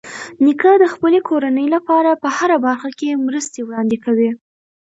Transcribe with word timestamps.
نیکه 0.43 0.71
د 0.79 0.85
خپلې 0.93 1.19
کورنۍ 1.29 1.67
لپاره 1.75 2.19
په 2.21 2.27
هره 2.37 2.57
برخه 2.65 2.89
کې 2.99 3.21
مرستې 3.27 3.59
وړاندې 3.63 3.97
کوي. 4.05 4.29